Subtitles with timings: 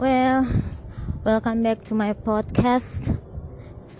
[0.00, 0.48] Well,
[1.28, 3.04] welcome back to my podcast.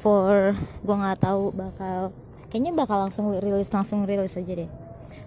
[0.00, 2.16] For gue nggak tahu bakal,
[2.48, 4.70] kayaknya bakal langsung rilis langsung rilis aja deh.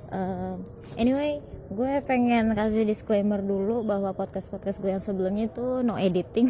[0.10, 0.58] Uh,
[0.98, 6.50] anyway, gue pengen kasih disclaimer dulu bahwa podcast podcast gue yang sebelumnya itu no editing.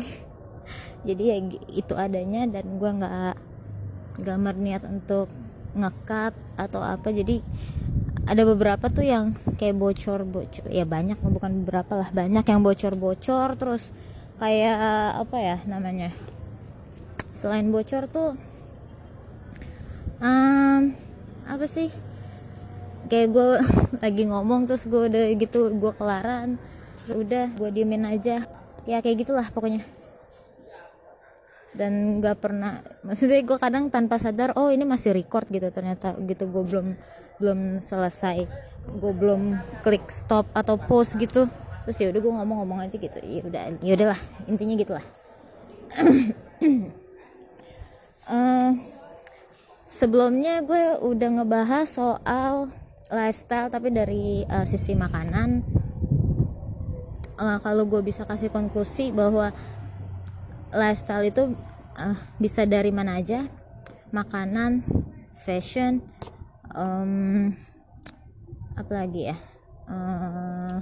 [1.11, 1.35] Jadi ya
[1.75, 3.35] itu adanya dan gue nggak
[4.23, 5.27] nggak berniat untuk
[5.75, 7.11] ngekat atau apa.
[7.11, 7.43] Jadi
[8.23, 12.95] ada beberapa tuh yang kayak bocor bocor ya banyak bukan beberapa lah banyak yang bocor
[12.95, 13.91] bocor terus
[14.41, 14.79] kayak
[15.21, 16.09] apa ya namanya
[17.33, 18.37] selain bocor tuh
[20.21, 20.93] um,
[21.49, 21.89] apa sih
[23.11, 23.47] kayak gue
[24.03, 26.57] lagi ngomong terus gue udah gitu gue kelaran
[27.11, 28.47] udah gue diemin aja.
[28.87, 29.83] Ya kayak gitulah pokoknya.
[31.73, 36.47] Dan nggak pernah maksudnya gue kadang tanpa sadar oh ini masih record gitu ternyata gitu
[36.47, 36.87] gue belum
[37.43, 38.47] belum selesai.
[38.83, 41.47] Gue belum klik stop atau pause gitu
[41.83, 43.19] terus ya udah gue ngomong-ngomong aja gitu.
[43.19, 45.05] Ya udah ya udahlah intinya gitulah.
[48.27, 48.71] Uh,
[49.99, 52.71] sebelumnya gue udah ngebahas soal
[53.13, 55.61] lifestyle tapi dari uh, sisi makanan.
[57.37, 59.51] Uh, kalau gue bisa kasih konklusi bahwa
[60.71, 61.43] lifestyle itu
[61.99, 63.45] uh, bisa dari mana aja?
[64.13, 64.85] Makanan
[65.43, 66.01] fashion
[66.73, 67.51] um,
[68.73, 69.37] apa lagi ya?
[69.89, 70.79] Uh,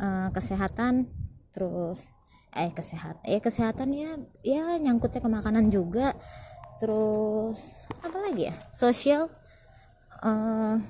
[0.00, 1.06] uh, kesehatan
[1.52, 2.08] terus
[2.56, 4.10] eh kesehatan eh kesehatan ya
[4.42, 6.18] ya nyangkutnya ke makanan juga
[6.82, 9.28] terus apa lagi ya sosial
[10.24, 10.80] uh,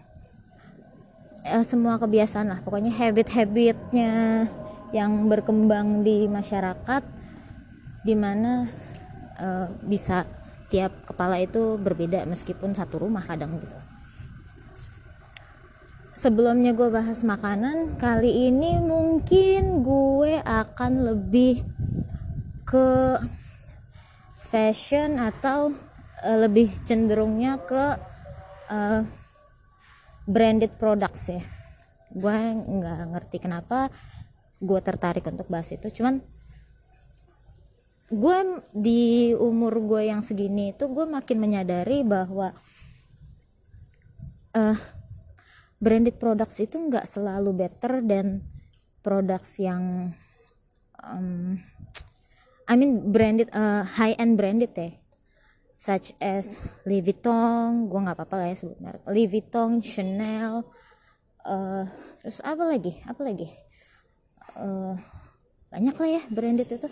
[1.44, 4.47] uh, semua kebiasaan lah pokoknya habit-habitnya
[4.94, 7.02] yang berkembang di masyarakat
[8.06, 8.64] di mana
[9.36, 10.24] uh, bisa
[10.70, 13.89] tiap kepala itu berbeda meskipun satu rumah kadang gitu
[16.21, 21.65] sebelumnya gue bahas makanan kali ini mungkin gue akan lebih
[22.69, 23.17] ke
[24.37, 25.73] fashion atau
[26.20, 27.85] uh, lebih cenderungnya ke
[28.69, 29.01] uh,
[30.29, 31.41] branded products ya.
[32.13, 32.36] Gue
[32.69, 33.89] nggak ngerti kenapa
[34.61, 35.89] gue tertarik untuk bahas itu.
[35.89, 36.20] Cuman
[38.13, 38.39] gue
[38.77, 42.53] di umur gue yang segini itu gue makin menyadari bahwa
[44.53, 44.99] uh,
[45.80, 48.45] branded products itu nggak selalu better dan
[49.01, 50.13] products yang
[51.01, 51.57] um,
[52.68, 54.92] I mean branded uh, high end branded ya.
[55.80, 59.02] Such as Louis Vuitton gue nggak apa-apa lah ya sebut merek.
[59.08, 60.61] Louis Vuitton Chanel
[61.48, 61.85] uh,
[62.20, 63.01] terus apa lagi?
[63.08, 63.48] Apa lagi?
[64.61, 64.92] Uh,
[65.73, 66.89] banyak lah ya branded itu.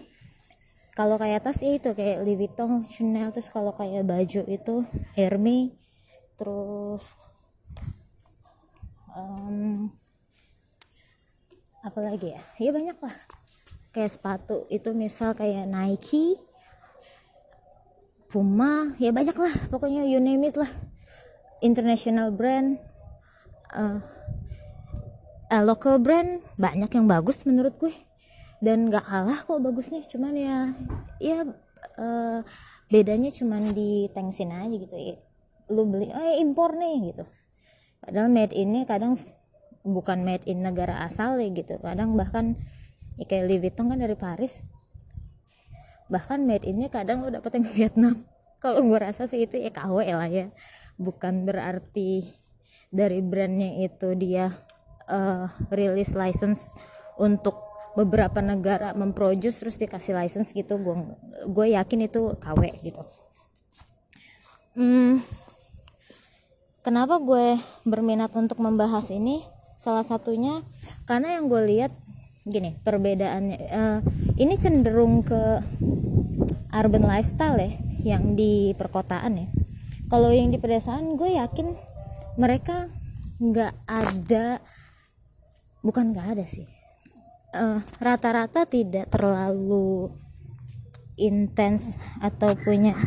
[0.97, 4.75] Kalau kayak tas ya itu kayak Louis Vuitton Chanel terus kalau kayak baju itu
[5.13, 5.77] Hermes
[6.41, 7.13] terus
[9.15, 9.89] um,
[11.85, 12.43] apa lagi ya?
[12.61, 13.17] Ya banyak lah.
[13.95, 16.37] Kayak sepatu itu misal kayak Nike
[18.29, 19.55] Puma ya banyak lah.
[19.73, 20.69] Pokoknya you name it lah.
[21.65, 22.77] International brand
[23.73, 23.99] uh,
[25.49, 27.95] uh, local brand banyak yang bagus menurut gue.
[28.59, 30.05] Dan gak kalah kok bagusnya.
[30.05, 30.57] Cuman ya
[31.23, 31.47] ya
[31.97, 32.45] uh,
[32.93, 35.17] bedanya cuman di tengsin aja gitu ya.
[35.73, 37.25] Lu beli oh impor nih gitu
[38.09, 39.21] padahal made ini kadang
[39.85, 41.77] bukan made in negara asal ya gitu.
[41.77, 42.57] Kadang bahkan
[43.21, 44.65] ya kayak Louis Vuitton kan dari Paris.
[46.09, 48.15] Bahkan made innya kadang lo dapet yang Vietnam.
[48.65, 50.49] Kalau gue rasa sih itu ya KW lah ya.
[50.97, 52.25] Bukan berarti
[52.89, 54.49] dari brandnya itu dia
[55.13, 56.73] uh, release license
[57.21, 57.61] untuk
[57.93, 60.81] beberapa negara memproduce terus dikasih license gitu.
[60.81, 60.97] Gue
[61.45, 63.05] gue yakin itu KW gitu.
[64.73, 65.21] Hmm,
[66.89, 69.45] kenapa gue berminat untuk membahas ini?
[69.77, 70.65] Salah satunya
[71.05, 71.93] karena yang gue lihat
[72.49, 74.01] gini perbedaannya uh,
[74.41, 75.61] ini cenderung ke
[76.73, 77.77] urban lifestyle ya
[78.17, 79.49] yang di perkotaan ya.
[80.09, 81.77] Kalau yang di pedesaan gue yakin
[82.41, 82.89] mereka
[83.37, 84.65] nggak ada
[85.85, 86.67] bukan nggak ada sih
[87.55, 90.11] eh, rata-rata uh, tidak terlalu
[91.15, 92.99] intens atau punya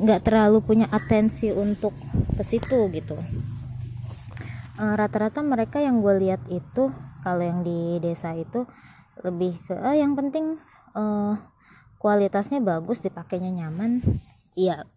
[0.00, 1.92] nggak terlalu punya atensi untuk
[2.34, 3.20] ke situ gitu.
[4.80, 6.88] Eh, rata-rata mereka yang gue lihat itu
[7.20, 8.64] kalau yang di desa itu
[9.20, 10.56] lebih ke uh, yang penting
[10.96, 11.36] uh,
[12.00, 14.00] kualitasnya bagus dipakainya nyaman.
[14.56, 14.88] Iya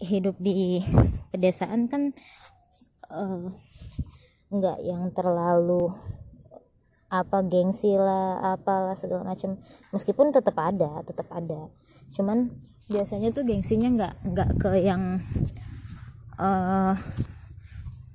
[0.00, 0.80] hidup di
[1.28, 2.16] pedesaan kan
[3.12, 3.52] uh,
[4.48, 5.92] nggak yang terlalu
[7.12, 9.60] apa gengsi lah apalah segala macam.
[9.92, 11.68] Meskipun tetap ada tetap ada
[12.12, 12.52] cuman
[12.92, 15.24] biasanya tuh gengsinya nggak nggak ke yang
[16.36, 16.94] uh,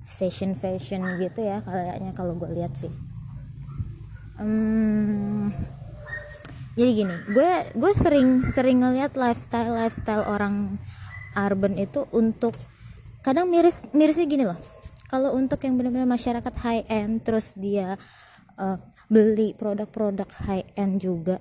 [0.06, 2.90] fashion fashion gitu ya kayaknya kalau gue lihat sih.
[4.38, 5.50] Um,
[6.78, 10.78] jadi gini gue gue sering sering ngeliat lifestyle lifestyle orang
[11.34, 12.54] urban itu untuk
[13.26, 14.58] kadang miris mirisnya gini loh.
[15.08, 17.96] Kalau untuk yang benar-benar masyarakat high end terus dia
[18.60, 18.76] uh,
[19.08, 21.40] beli produk-produk high end juga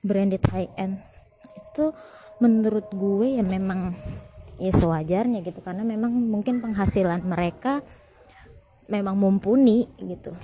[0.00, 1.09] branded high end
[1.70, 1.94] itu
[2.42, 3.94] menurut gue ya memang
[4.58, 5.62] ya sewajarnya gitu.
[5.62, 7.80] Karena memang mungkin penghasilan mereka
[8.90, 10.34] memang mumpuni gitu.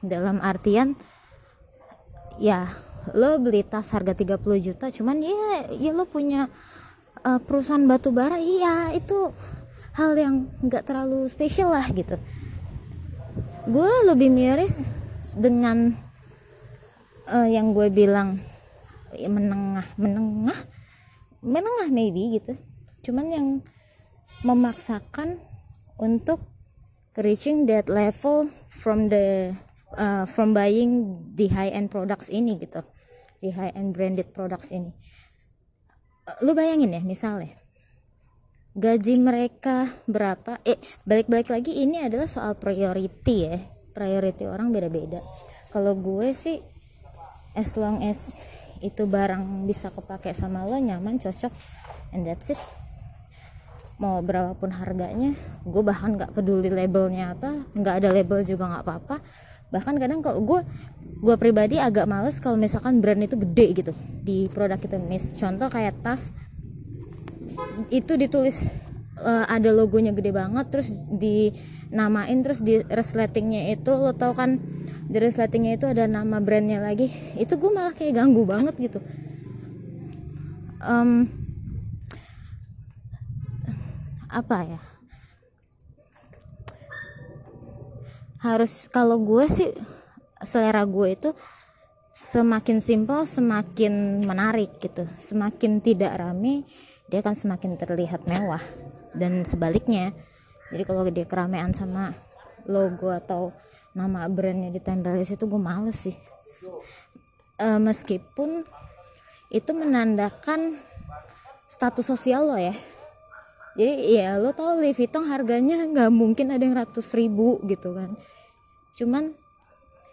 [0.00, 0.94] Dalam artian
[2.38, 2.70] ya
[3.14, 6.50] lo beli tas harga 30 juta cuman ya ya lo punya
[7.22, 9.30] uh, perusahaan batu bara iya itu
[9.94, 12.18] hal yang nggak terlalu spesial lah gitu.
[13.66, 14.90] Gue lebih miris
[15.34, 15.94] dengan
[17.30, 18.38] uh, yang gue bilang
[19.16, 20.58] ya menengah menengah
[21.44, 22.54] menengah maybe gitu.
[23.04, 23.46] Cuman yang
[24.44, 25.40] memaksakan
[25.96, 26.44] untuk
[27.16, 29.56] reaching that level from the
[29.96, 32.84] uh, from buying the high end products ini gitu.
[33.40, 34.92] Di high end branded products ini.
[36.42, 37.66] Lu bayangin ya misalnya
[38.76, 40.60] gaji mereka berapa?
[40.68, 40.76] Eh
[41.08, 43.56] balik-balik lagi ini adalah soal priority ya.
[43.96, 45.24] Priority orang beda-beda.
[45.72, 46.60] Kalau gue sih
[47.56, 48.36] as long as
[48.80, 51.52] itu barang bisa kepake sama lo nyaman cocok.
[52.12, 52.60] And that's it.
[53.96, 55.32] Mau berapapun harganya
[55.64, 59.16] gue bahkan nggak peduli labelnya apa nggak ada label juga nggak apa-apa.
[59.72, 60.60] Bahkan kadang kalau gue
[61.16, 64.96] gue pribadi agak males kalau misalkan brand itu gede gitu di produk itu.
[65.00, 66.30] Mis contoh kayak tas
[67.88, 68.68] itu ditulis
[69.20, 74.60] uh, ada logonya gede banget terus dinamain terus di resletingnya itu lo tau kan
[75.06, 77.08] di resletingnya itu ada nama brandnya lagi.
[77.38, 78.98] Itu gue malah kayak ganggu banget gitu.
[80.82, 81.30] Um,
[84.26, 84.80] apa ya?
[88.42, 89.70] Harus kalau gue sih
[90.42, 91.30] selera gue itu
[92.12, 95.06] semakin simpel semakin menarik gitu.
[95.18, 96.66] Semakin tidak rame
[97.06, 98.62] dia akan semakin terlihat mewah
[99.16, 100.12] dan sebaliknya.
[100.70, 102.12] Jadi kalau dia keramaian sama
[102.68, 103.54] logo atau
[103.96, 106.16] nama brandnya ditempel di situ gue males sih.
[107.56, 108.68] Uh, meskipun
[109.48, 110.76] itu menandakan
[111.66, 112.76] status sosial lo ya.
[113.76, 118.16] Jadi ya lo tau Louis Vuitton harganya nggak mungkin ada yang ratus ribu gitu kan.
[118.96, 119.36] Cuman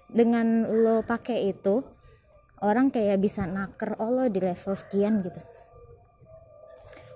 [0.08, 1.84] dengan lo pakai itu
[2.64, 5.42] orang kayak bisa naker oh lo di level sekian gitu.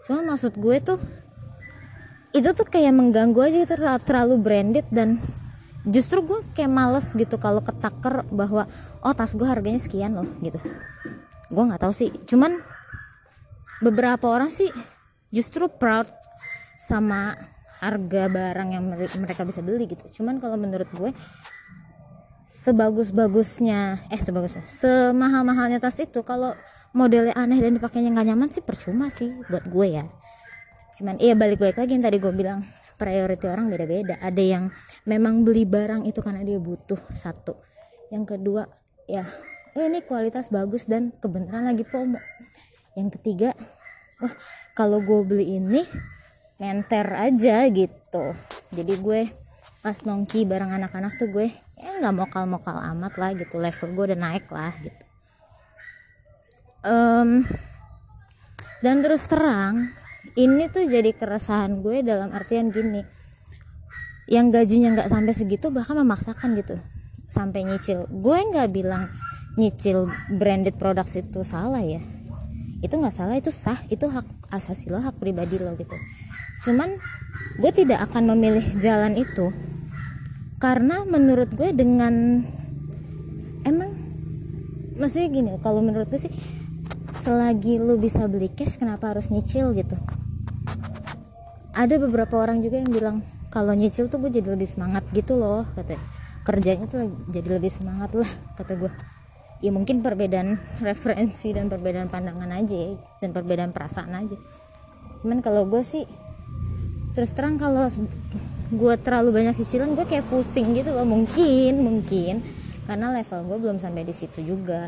[0.08, 1.00] Cuma maksud gue tuh
[2.36, 5.20] itu tuh kayak mengganggu aja gitu terlalu branded dan
[5.88, 8.68] justru gue kayak males gitu kalau ketaker bahwa
[9.02, 10.60] oh tas gue harganya sekian loh gitu.
[11.48, 12.12] Gue nggak tahu sih.
[12.28, 12.60] Cuman
[13.80, 14.68] beberapa orang sih
[15.32, 16.12] justru proud
[16.76, 17.36] sama
[17.80, 18.84] harga barang yang
[19.24, 20.22] mereka bisa beli gitu.
[20.22, 21.16] Cuman kalau menurut gue
[22.48, 26.56] sebagus-bagusnya eh sebagusnya semahal-mahalnya tas itu kalau
[26.96, 30.04] modelnya aneh dan dipakainya nggak nyaman sih percuma sih buat gue ya
[30.98, 32.66] cuman iya balik-balik lagi yang tadi gue bilang
[32.98, 34.18] priority orang beda-beda.
[34.18, 34.74] Ada yang
[35.06, 37.54] memang beli barang itu karena dia butuh satu.
[38.10, 38.66] Yang kedua
[39.06, 39.24] ya
[39.78, 42.18] ini kualitas bagus dan kebenaran lagi promo.
[42.98, 43.54] Yang ketiga
[44.18, 44.34] wah
[44.74, 45.86] kalau gue beli ini
[46.58, 48.34] menter aja gitu.
[48.74, 49.22] Jadi gue
[49.86, 51.48] pas nongki bareng anak-anak tuh gue
[51.78, 53.62] ya nggak mokal-mokal amat lah gitu.
[53.62, 55.04] Level gue udah naik lah gitu.
[56.88, 57.44] Um,
[58.82, 59.92] dan terus terang
[60.38, 63.02] ini tuh jadi keresahan gue dalam artian gini.
[64.30, 66.78] Yang gajinya nggak sampai segitu bahkan memaksakan gitu.
[67.26, 68.06] Sampai nyicil.
[68.08, 69.10] Gue nggak bilang
[69.58, 70.06] nyicil
[70.38, 72.00] branded products itu salah ya.
[72.86, 73.82] Itu nggak salah itu sah.
[73.90, 75.98] Itu hak asasi lo hak pribadi lo gitu.
[76.62, 77.02] Cuman
[77.58, 79.50] gue tidak akan memilih jalan itu
[80.58, 82.42] karena menurut gue dengan
[83.66, 83.94] emang
[84.98, 86.34] maksudnya gini kalau menurut gue sih
[87.14, 89.98] selagi lu bisa beli cash kenapa harus nyicil gitu
[91.78, 93.18] ada beberapa orang juga yang bilang
[93.54, 95.94] kalau nyicil tuh gue jadi lebih semangat gitu loh kata
[96.42, 98.92] kerjanya tuh jadi lebih semangat lah kata gue
[99.62, 100.58] ya mungkin perbedaan
[100.88, 104.38] referensi dan perbedaan pandangan aja dan perbedaan perasaan aja.
[105.22, 106.06] Cuman kalau gue sih
[107.18, 107.90] terus terang kalau
[108.68, 111.08] gue terlalu banyak cicilan gue kayak pusing gitu loh.
[111.08, 112.46] Mungkin mungkin.
[112.88, 114.88] Karena level gue belum sampai di situ juga.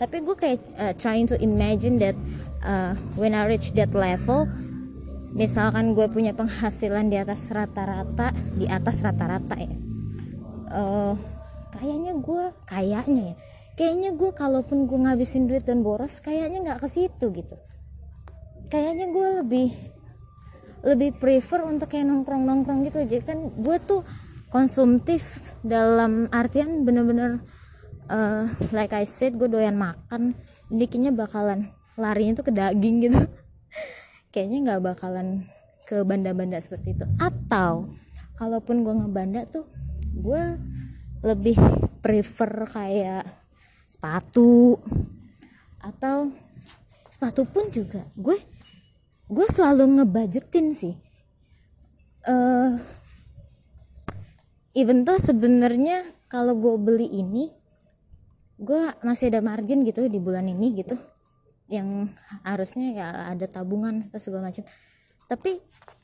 [0.00, 2.18] Tapi gue kayak uh, trying to imagine that
[2.66, 4.50] uh, when I reach that level
[5.32, 9.76] misalkan gue punya penghasilan di atas rata-rata di atas rata-rata ya.
[10.72, 11.14] Uh,
[11.76, 13.36] kayaknya gue kayaknya ya.
[13.72, 17.56] Kayaknya gue kalaupun gue ngabisin duit dan boros kayaknya nggak ke situ gitu.
[18.68, 19.68] Kayaknya gue lebih
[20.82, 23.00] lebih prefer untuk kayak nongkrong nongkrong gitu.
[23.04, 24.04] Jadi kan gue tuh
[24.52, 27.40] konsumtif dalam artian bener-bener
[28.12, 28.44] uh,
[28.76, 30.36] like I said gue doyan makan.
[30.68, 33.20] Jadi kayaknya bakalan larinya tuh ke daging gitu
[34.32, 35.46] kayaknya nggak bakalan
[35.84, 37.04] ke banda-banda seperti itu.
[37.20, 37.92] Atau
[38.40, 39.68] kalaupun gue ngebanda tuh
[40.16, 40.42] gue
[41.22, 41.60] lebih
[42.00, 43.28] prefer kayak
[43.86, 44.80] sepatu.
[45.78, 46.32] Atau
[47.12, 48.40] sepatu pun juga gue
[49.28, 50.96] gue selalu ngebudgetin sih.
[52.22, 52.80] Uh,
[54.72, 57.52] even tuh sebenarnya kalau gue beli ini
[58.62, 60.94] gue masih ada margin gitu di bulan ini gitu
[61.70, 62.10] yang
[62.42, 64.64] harusnya ya ada tabungan segala macam.
[65.30, 65.58] Tapi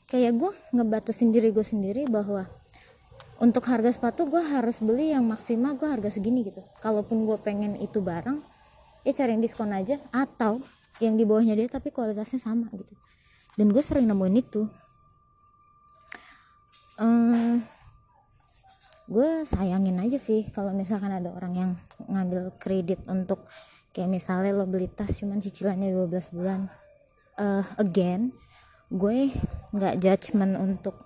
[0.09, 2.49] kayak gue ngebatasin diri gue sendiri bahwa
[3.39, 6.59] untuk harga sepatu gue harus beli yang maksimal gue harga segini gitu.
[6.83, 8.41] Kalaupun gue pengen itu barang
[9.07, 9.95] ya cari yang diskon aja.
[10.11, 10.59] Atau
[10.99, 12.93] yang di bawahnya dia tapi kualitasnya sama gitu.
[13.55, 14.67] Dan gue sering nemuin itu.
[16.99, 17.63] Um,
[19.07, 21.71] gue sayangin aja sih kalau misalkan ada orang yang
[22.11, 23.47] ngambil kredit untuk
[23.91, 26.69] kayak misalnya lo beli tas cuman cicilannya 12 bulan
[27.41, 28.35] uh, again
[28.89, 29.29] gue
[29.69, 30.97] nggak judgement untuk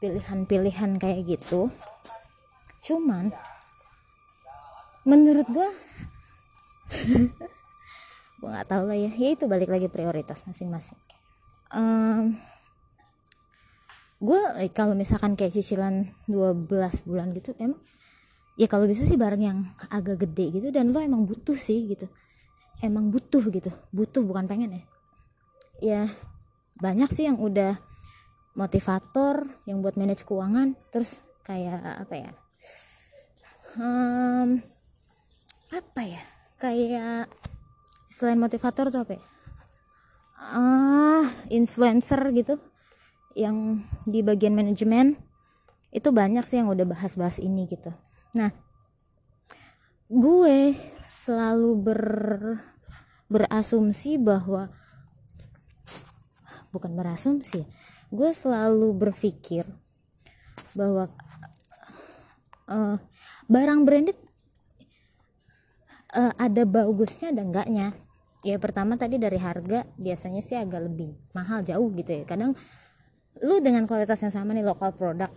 [0.00, 1.68] pilihan-pilihan kayak gitu.
[2.82, 3.30] Cuman
[5.06, 5.68] menurut gue
[8.40, 9.12] gue nggak tahu lah ya.
[9.14, 10.98] Ya itu balik lagi prioritas masing-masing.
[11.70, 12.40] Um,
[14.18, 16.66] gue eh, kalau misalkan kayak cicilan 12
[17.04, 17.80] bulan gitu emang
[18.56, 22.06] ya kalau bisa sih barang yang agak gede gitu dan lo emang butuh sih gitu.
[22.82, 23.70] Emang butuh gitu.
[23.94, 24.82] Butuh bukan pengen ya.
[25.82, 26.02] Ya
[26.82, 27.78] banyak sih yang udah
[28.52, 32.30] motivator yang buat manage keuangan terus kayak apa ya
[33.80, 34.60] um,
[35.72, 36.22] apa ya
[36.60, 37.32] kayak
[38.12, 39.24] selain motivator tuh apa ya
[40.52, 42.60] ah influencer gitu
[43.32, 45.16] yang di bagian manajemen
[45.92, 47.88] itu banyak sih yang udah bahas-bahas ini gitu
[48.32, 48.50] nah
[50.08, 52.02] gue selalu ber
[53.32, 54.68] berasumsi bahwa
[56.72, 57.64] bukan berasumsi
[58.12, 59.64] gue selalu berpikir
[60.76, 61.08] bahwa
[62.68, 62.96] uh,
[63.48, 64.18] barang branded
[66.16, 67.96] uh, ada bagusnya ada enggaknya.
[68.42, 72.24] Ya pertama tadi dari harga biasanya sih agak lebih mahal jauh gitu ya.
[72.26, 72.58] Kadang
[73.40, 75.30] lu dengan kualitas yang sama nih lokal produk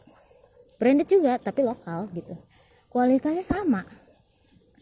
[0.75, 2.35] branded juga tapi lokal gitu
[2.95, 3.83] kualitasnya sama.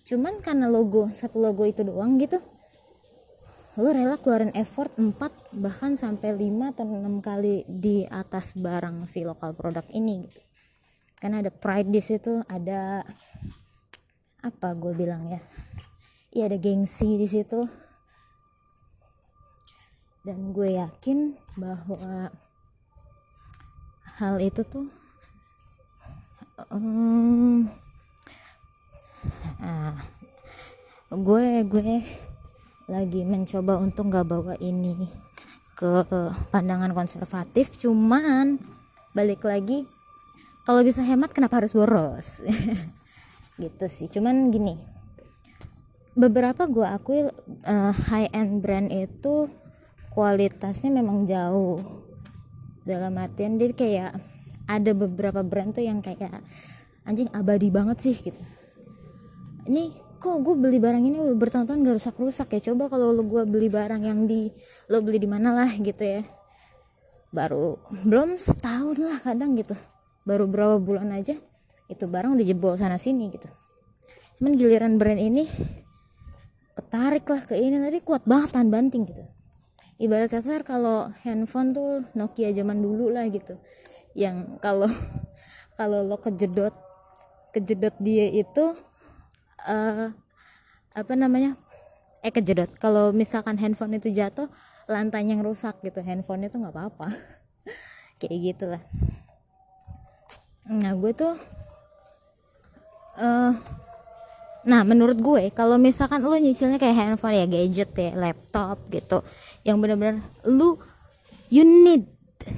[0.05, 2.37] Cuman karena logo satu logo itu doang gitu
[3.73, 5.17] lu rela keluarin effort 4
[5.57, 10.41] bahkan sampai 5 atau 6 kali di atas barang si lokal produk ini gitu.
[11.17, 13.01] Karena ada pride di situ ada
[14.45, 15.41] apa gue bilang ya?
[16.37, 17.65] Iya ada gengsi di situ.
[20.21, 22.29] Dan gue yakin bahwa
[24.21, 24.85] hal itu tuh
[26.69, 27.65] um,
[29.65, 29.97] ah,
[31.13, 32.01] gue gue
[32.89, 35.05] lagi mencoba untuk nggak bawa ini
[35.77, 36.05] ke
[36.49, 38.57] pandangan konservatif cuman
[39.13, 39.85] balik lagi
[40.63, 42.39] kalau bisa hemat kenapa harus boros?
[43.61, 44.93] Gitu sih cuman gini
[46.13, 49.49] beberapa gue akui uh, high end brand itu
[50.13, 51.81] kualitasnya memang jauh.
[52.85, 54.11] Dalam artian dia kayak
[54.69, 56.41] ada beberapa brand tuh yang kayak
[57.03, 58.39] anjing abadi banget sih gitu.
[59.65, 59.89] Ini
[60.23, 62.71] kok gue beli barang ini bertahun-tahun gak rusak-rusak ya?
[62.71, 64.47] Coba kalau lo gue beli barang yang di
[64.87, 66.23] lo beli di mana lah gitu ya.
[67.35, 67.75] Baru
[68.07, 69.75] belum setahun lah kadang gitu.
[70.23, 71.35] Baru berapa bulan aja
[71.91, 73.51] itu barang udah jebol sana sini gitu.
[74.39, 75.43] Cuman giliran brand ini
[76.71, 79.27] ketarik lah ke ini tadi kuat banget tahan banting gitu.
[79.99, 83.59] Ibarat kasar kalau handphone tuh Nokia zaman dulu lah gitu.
[84.15, 84.87] Yang kalau
[85.79, 86.71] kalau lo kejedot
[87.51, 88.71] kejedot dia itu
[89.67, 90.09] uh,
[90.93, 91.57] apa namanya?
[92.23, 92.71] Eh kejedot.
[92.79, 94.47] Kalau misalkan handphone itu jatuh
[94.87, 95.99] lantai yang rusak gitu.
[95.99, 97.11] Handphone itu nggak apa-apa.
[98.19, 98.83] Kayak gitulah.
[100.67, 101.35] Nah gue tuh
[103.19, 103.53] uh,
[104.63, 109.19] Nah, menurut gue kalau misalkan lo nyicilnya kayak handphone ya, gadget ya, laptop gitu,
[109.67, 110.79] yang bener-bener lu
[111.51, 112.07] you need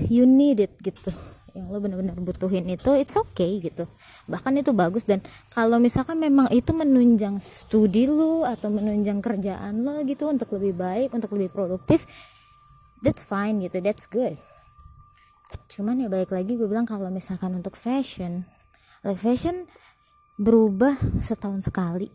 [0.08, 1.10] you need it gitu
[1.56, 3.88] yang lo bener-bener butuhin itu it's okay gitu.
[4.28, 5.24] Bahkan itu bagus dan
[5.56, 11.16] kalau misalkan memang itu menunjang studi lo atau menunjang kerjaan lo gitu untuk lebih baik
[11.16, 12.04] untuk lebih produktif
[13.00, 14.36] that's fine gitu that's good.
[15.72, 18.44] Cuman ya baik lagi gue bilang kalau misalkan untuk fashion
[19.08, 19.64] like fashion
[20.36, 22.12] berubah setahun sekali.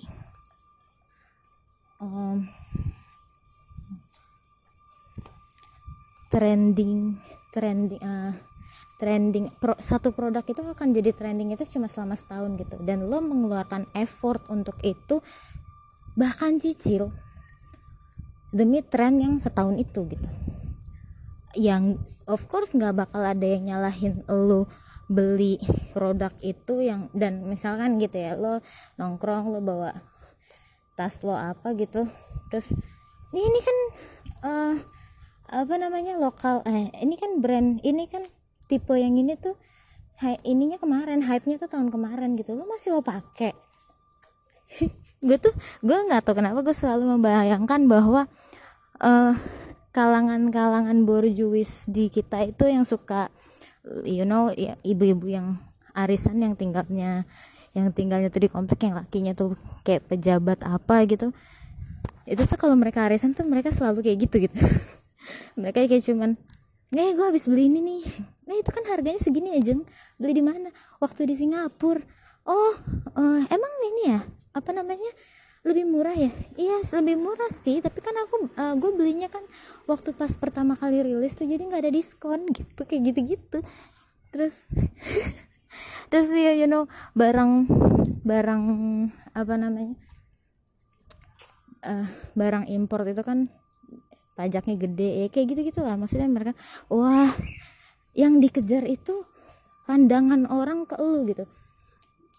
[1.97, 2.49] Um,
[6.29, 7.17] trending
[7.53, 8.33] trending uh,
[9.01, 12.77] trending pro, satu produk itu akan jadi trending itu cuma selama setahun gitu.
[12.85, 15.25] Dan lo mengeluarkan effort untuk itu
[16.21, 17.09] bahkan cicil
[18.53, 20.29] demi tren yang setahun itu gitu.
[21.57, 21.97] Yang
[22.29, 24.69] of course nggak bakal ada yang nyalahin lo
[25.09, 25.57] beli
[25.97, 28.63] produk itu yang dan misalkan gitu ya lo
[29.01, 29.97] nongkrong lo bawa
[30.93, 32.05] tas lo apa gitu.
[32.53, 32.77] Terus
[33.33, 33.79] ini kan
[34.45, 34.75] uh,
[35.51, 38.23] apa namanya lokal eh ini kan brand ini kan
[38.71, 39.59] tipe yang ini tuh
[40.23, 42.55] hai, ininya kemarin hype-nya tuh tahun kemarin gitu.
[42.55, 43.51] Lo masih lo pakai
[45.27, 48.31] gue tuh gue nggak tahu kenapa gue selalu membayangkan bahwa
[49.03, 49.35] uh,
[49.91, 53.29] kalangan-kalangan borjuis di kita itu yang suka
[54.07, 54.49] you know
[54.87, 55.59] ibu-ibu yang
[55.93, 57.27] arisan yang tinggalnya
[57.75, 59.55] yang tinggalnya tuh di komplek yang lakinya tuh
[59.87, 61.31] kayak pejabat apa gitu.
[62.27, 64.59] Itu tuh kalau mereka arisan tuh mereka selalu kayak gitu gitu.
[65.61, 66.35] Mereka kayak cuman
[66.91, 68.03] nih gue habis beli ini nih
[68.51, 69.79] nah itu kan harganya segini aja
[70.19, 70.75] beli di mana?
[70.99, 72.03] Waktu di Singapura.
[72.51, 72.75] Oh
[73.15, 74.21] uh, emang ini ya?
[74.51, 75.07] Apa namanya?
[75.63, 76.35] Lebih murah ya?
[76.59, 77.79] Iya lebih murah sih.
[77.79, 79.47] Tapi kan aku uh, gue belinya kan
[79.87, 83.59] waktu pas pertama kali rilis tuh jadi nggak ada diskon gitu kayak gitu gitu
[84.35, 84.67] terus
[86.11, 87.71] terus ya you know barang
[88.27, 88.63] barang
[89.31, 89.95] apa namanya?
[91.81, 92.05] Uh,
[92.35, 93.47] barang impor itu kan
[94.41, 96.57] pajaknya gede ya kayak gitu gitulah maksudnya mereka
[96.89, 97.29] wah
[98.15, 99.23] yang dikejar itu
[99.87, 101.47] pandangan orang ke lu gitu.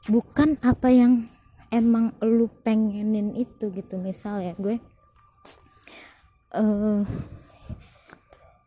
[0.10, 1.28] Bukan apa yang
[1.72, 3.96] emang lu pengenin itu gitu.
[4.00, 4.80] Misal ya gue
[6.56, 7.02] uh,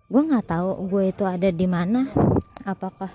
[0.05, 2.09] gue nggak tahu gue itu ada di mana
[2.65, 3.11] apakah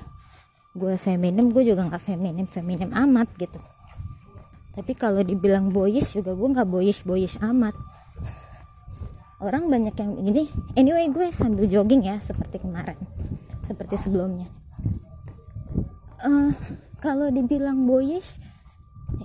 [0.78, 3.58] gue feminim gue juga nggak feminim feminim amat gitu.
[4.74, 7.74] Tapi kalau dibilang boyish juga gue nggak boyish boyish amat.
[9.40, 10.44] Orang banyak yang gini
[10.76, 13.00] anyway gue sambil jogging ya seperti kemarin
[13.70, 14.50] seperti sebelumnya.
[16.26, 16.50] Uh,
[16.98, 18.34] kalau dibilang boyish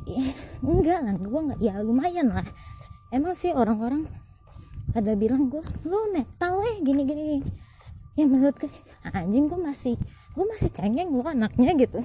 [0.04, 0.20] ya,
[0.60, 1.16] enggak lah.
[1.16, 2.44] Gue nggak ya lumayan lah.
[3.08, 4.04] Emang sih orang-orang
[4.92, 7.42] ada bilang gue lo metal eh gini gini
[8.14, 8.70] ya menurut gue
[9.10, 9.98] anjing gue masih
[10.38, 12.04] gue masih cengeng lo anaknya gitu.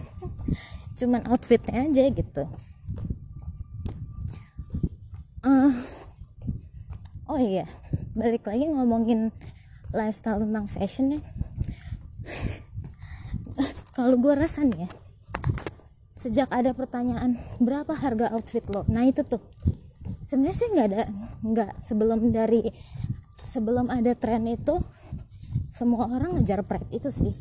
[0.97, 2.43] Cuman outfitnya aja gitu.
[5.39, 5.71] Uh,
[7.29, 7.63] oh iya
[8.11, 9.31] balik lagi ngomongin
[9.95, 11.21] lifestyle tentang fashion ya
[13.97, 14.89] kalau gue rasa nih ya
[16.19, 18.83] sejak ada pertanyaan berapa harga outfit lo?
[18.91, 19.39] Nah itu tuh.
[20.27, 21.03] Sebenarnya sih nggak ada
[21.41, 22.67] nggak sebelum dari
[23.47, 24.83] sebelum ada tren itu
[25.71, 27.33] semua orang ngejar pride itu sih.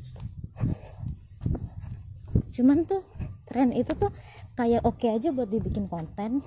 [2.55, 3.03] Cuman tuh
[3.51, 4.15] tren itu tuh
[4.55, 6.41] kayak oke okay aja buat dibikin konten.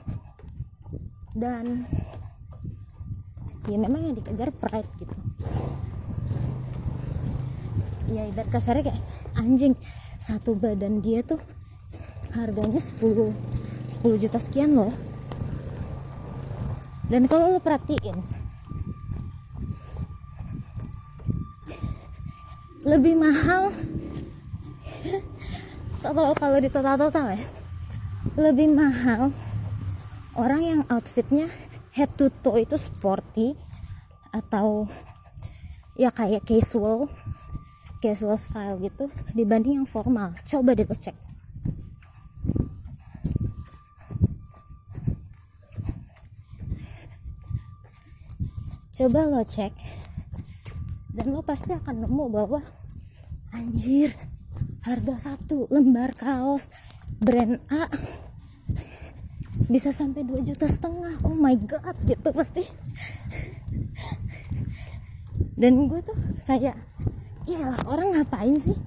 [1.36, 1.84] Dan
[3.68, 5.21] ya memang yang dikejar pride gitu
[8.12, 9.02] ya ibarat kasarnya kayak
[9.40, 9.74] anjing
[10.20, 11.40] satu badan dia tuh
[12.36, 13.00] harganya 10
[14.04, 14.94] 10 juta sekian loh.
[17.12, 18.42] Dan kalau lo perhatiin
[22.82, 23.70] lebih mahal
[26.02, 27.42] kalau kalau di total total ya
[28.34, 29.30] lebih mahal
[30.34, 31.46] orang yang outfitnya
[31.94, 33.54] head to toe itu sporty
[34.34, 34.90] atau
[35.94, 37.06] ya kayak casual
[38.02, 40.34] casual style gitu dibanding yang formal.
[40.50, 41.14] Coba deh cek.
[48.98, 49.74] Coba lo cek.
[51.14, 52.60] Dan lo pasti akan nemu bahwa
[53.54, 54.12] anjir
[54.82, 56.66] harga satu lembar kaos
[57.22, 57.86] brand A
[59.70, 61.22] bisa sampai 2 juta setengah.
[61.22, 62.66] Oh my god gitu pasti.
[65.54, 66.18] Dan gue tuh
[66.50, 66.74] kayak
[67.52, 68.78] iya orang ngapain sih?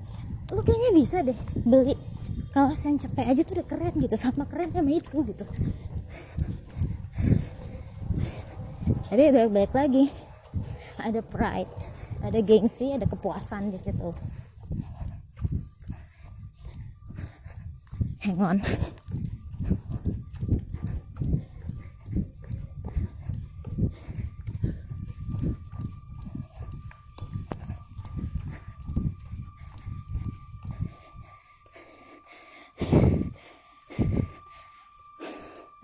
[0.52, 1.96] Lu kayaknya bisa deh beli
[2.54, 5.44] kaos yang cepet aja tuh udah keren gitu sama keren sama itu gitu.
[9.10, 10.04] Tapi baik-baik lagi.
[11.04, 11.72] Ada pride
[12.24, 14.10] ada gengsi ada kepuasan di situ.
[18.24, 18.58] Hang on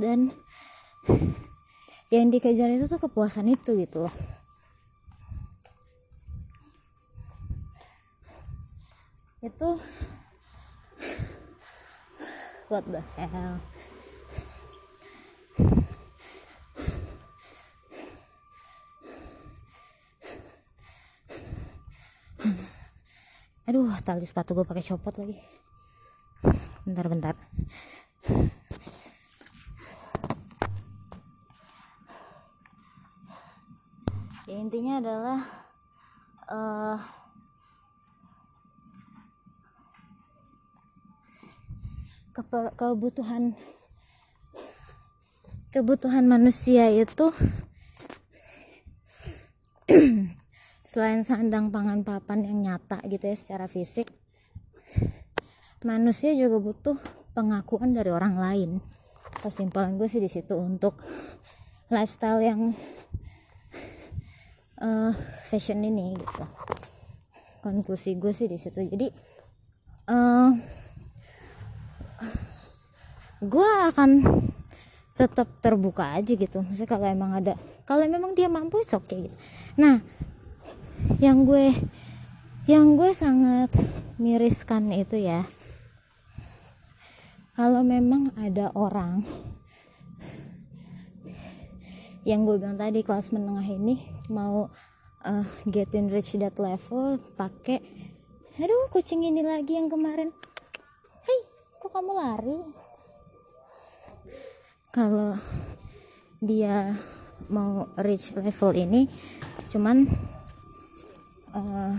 [0.01, 0.33] dan
[2.09, 4.15] yang dikejar itu tuh kepuasan itu gitu loh.
[9.45, 9.77] Itu
[12.73, 13.61] what the hell?
[23.69, 25.37] Aduh tali sepatu gue pakai copot lagi.
[26.83, 27.35] Bentar bentar
[34.51, 35.39] ya intinya adalah
[36.51, 36.99] uh,
[42.75, 43.55] kebutuhan
[45.71, 47.31] kebutuhan manusia itu
[50.91, 54.11] selain sandang pangan papan yang nyata gitu ya secara fisik
[55.81, 56.97] manusia juga butuh
[57.33, 58.71] pengakuan dari orang lain.
[59.41, 61.01] Kesimpulan gue sih di situ untuk
[61.89, 62.77] lifestyle yang
[64.81, 65.13] uh,
[65.47, 66.45] fashion ini gitu.
[67.61, 68.81] Konklusi gue sih di situ.
[68.81, 69.07] Jadi
[70.09, 70.51] uh,
[73.41, 74.11] gue akan
[75.17, 76.65] tetap terbuka aja gitu.
[76.65, 77.53] Maksudnya kalau emang ada
[77.85, 79.37] kalau memang dia mampu oke okay gitu.
[79.77, 80.01] Nah
[81.21, 81.73] yang gue
[82.69, 83.73] yang gue sangat
[84.21, 85.49] miriskan itu ya
[87.57, 89.25] kalau memang ada orang
[92.29, 94.71] yang gue bilang tadi kelas menengah ini mau
[95.27, 97.83] uh, get in rich that level pakai
[98.61, 100.31] aduh kucing ini lagi yang kemarin.
[101.27, 101.39] Hei
[101.83, 102.57] kok kamu lari?
[104.95, 105.35] Kalau
[106.41, 106.95] dia
[107.51, 109.11] mau reach level ini
[109.71, 110.07] cuman
[111.55, 111.95] uh,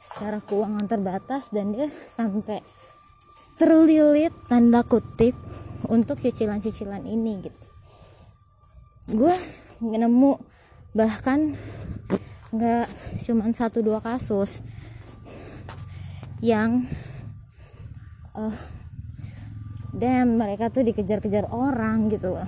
[0.00, 2.60] secara keuangan terbatas dan dia sampai
[3.54, 5.36] terlilit tanda kutip
[5.86, 7.64] untuk cicilan-cicilan ini gitu.
[9.14, 9.34] Gue
[9.78, 10.53] nemu
[10.94, 11.58] bahkan
[12.54, 12.86] nggak
[13.18, 14.62] cuman satu dua kasus
[16.38, 16.86] yang
[18.38, 18.54] uh,
[19.94, 22.38] dan mereka tuh dikejar-kejar orang gitu.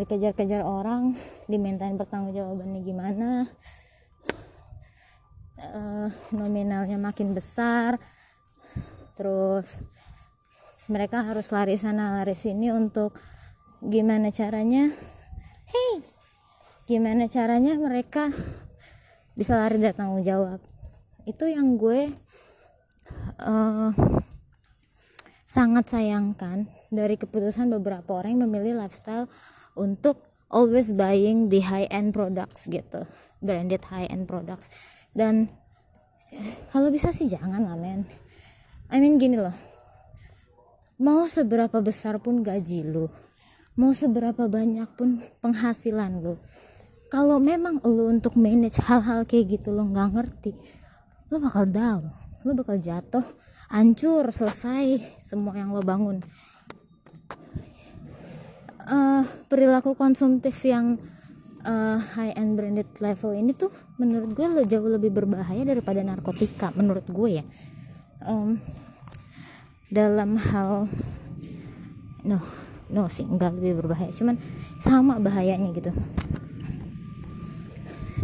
[0.00, 3.30] Dikejar-kejar orang dimintain pertanggungjawabannya gimana
[5.74, 7.98] uh, nominalnya makin besar
[9.18, 9.74] terus
[10.86, 13.12] mereka harus lari sana lari sini untuk
[13.82, 14.94] gimana caranya
[15.68, 16.00] hei
[16.88, 18.32] gimana caranya mereka
[19.36, 20.58] bisa lari dari tanggung jawab?
[21.28, 22.10] Itu yang gue
[23.44, 23.92] uh,
[25.44, 29.28] sangat sayangkan dari keputusan beberapa orang yang memilih lifestyle
[29.76, 33.04] untuk always buying the high end products gitu
[33.38, 34.72] branded high end products.
[35.14, 35.46] Dan
[36.74, 38.04] kalau bisa sih jangan lah men.
[38.88, 39.54] I mean gini loh.
[40.98, 43.06] Mau seberapa besar pun gaji lu
[43.78, 46.34] mau seberapa banyak pun penghasilan lu
[47.08, 50.52] kalau memang lu untuk manage hal-hal kayak gitu lo nggak ngerti
[51.30, 52.10] lo bakal down
[52.42, 53.22] lo bakal jatuh
[53.68, 56.24] hancur selesai semua yang lo bangun.
[58.88, 59.20] Uh,
[59.52, 60.96] perilaku konsumtif yang
[61.68, 63.68] uh, high end branded level ini tuh
[64.00, 67.44] menurut gue lo jauh lebih berbahaya daripada narkotika menurut gue ya.
[68.24, 68.56] Um,
[69.92, 70.88] dalam hal
[72.24, 72.40] no
[72.88, 74.12] no sih enggak lebih berbahaya.
[74.12, 74.40] Cuman
[74.80, 75.92] sama bahayanya gitu.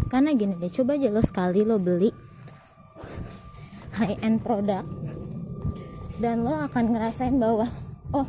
[0.09, 2.13] Karena gini deh coba aja lo sekali lo beli
[3.95, 4.83] high end produk
[6.19, 7.67] dan lo akan ngerasain bahwa
[8.15, 8.27] oh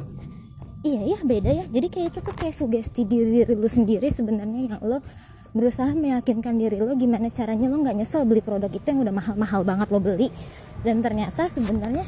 [0.83, 1.65] iya ya beda ya.
[1.69, 4.99] Jadi kayak itu tuh kayak sugesti diri lu sendiri sebenarnya yang lo
[5.57, 9.63] berusaha meyakinkan diri lo gimana caranya lo nggak nyesel beli produk itu yang udah mahal-mahal
[9.65, 10.29] banget lo beli.
[10.85, 12.05] Dan ternyata sebenarnya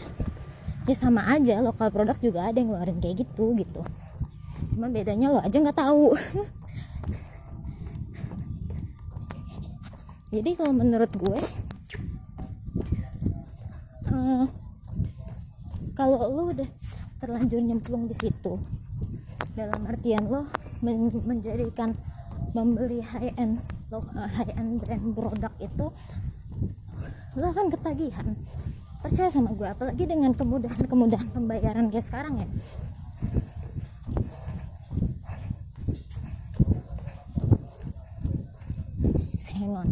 [0.88, 3.84] ya sama aja lokal produk juga ada yang ngeluarin kayak gitu gitu
[4.78, 6.14] cuma bedanya lo aja nggak tahu.
[10.38, 11.38] Jadi kalau menurut gue
[14.14, 14.46] uh,
[15.98, 16.70] kalau lo udah
[17.18, 18.54] terlanjur nyemplung di situ
[19.58, 20.46] dalam artian lo
[20.78, 21.90] men menjadikan
[22.54, 23.58] membeli high end
[23.90, 25.90] lo, uh, high end brand produk itu
[27.34, 28.38] lo akan ketagihan.
[29.02, 32.48] Percaya sama gue apalagi dengan kemudahan kemudahan pembayaran kayak sekarang ya
[39.58, 39.88] hang on.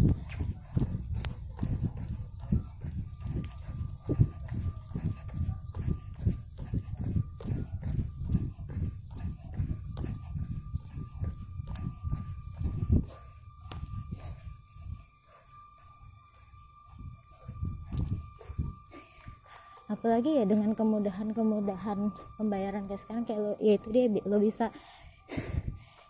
[19.87, 24.71] Apalagi ya dengan kemudahan-kemudahan pembayaran kayak sekarang kayak lo ya itu dia lo bisa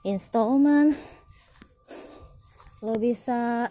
[0.01, 0.97] installment
[2.87, 3.67] lo bisa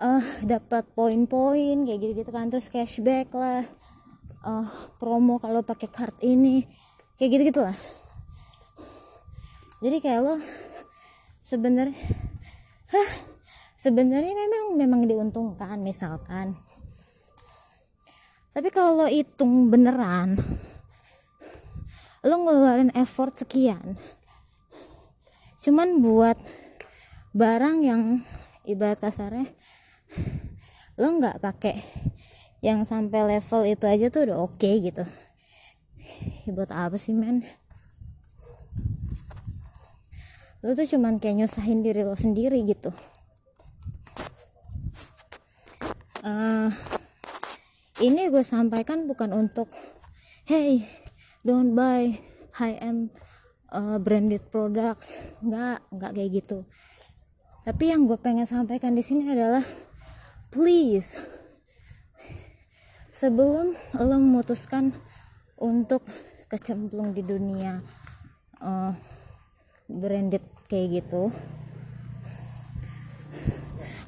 [0.00, 2.48] uh, dapat poin-poin kayak gitu-gitu kan.
[2.48, 3.60] Terus cashback lah
[4.48, 6.64] uh, promo kalau pakai card ini
[7.20, 7.76] kayak gitu-gitu lah.
[9.84, 10.40] Jadi kayak lo
[11.44, 11.98] sebenarnya
[13.84, 16.56] sebenarnya memang memang diuntungkan misalkan.
[18.56, 20.40] Tapi kalau lo hitung beneran
[22.22, 23.98] lo ngeluarin effort sekian.
[25.58, 26.38] Cuman buat
[27.32, 28.02] barang yang
[28.68, 29.48] ibarat kasarnya
[31.00, 31.80] lo nggak pakai
[32.60, 35.02] yang sampai level itu aja tuh udah oke okay, gitu
[36.50, 37.46] buat apa sih men?
[40.62, 42.90] Lo tuh cuman kayak nyusahin diri lo sendiri gitu.
[46.22, 46.70] Uh,
[47.98, 49.66] ini gue sampaikan bukan untuk
[50.46, 50.86] hey
[51.42, 52.14] don't buy
[52.54, 53.10] high end
[53.74, 55.18] uh, branded products.
[55.42, 56.62] Nggak nggak kayak gitu
[57.62, 59.62] tapi yang gue pengen sampaikan di sini adalah
[60.50, 61.18] please
[63.14, 64.90] sebelum lo memutuskan
[65.62, 66.02] untuk
[66.50, 67.78] kecemplung di dunia
[68.60, 68.92] uh,
[69.86, 71.30] branded kayak gitu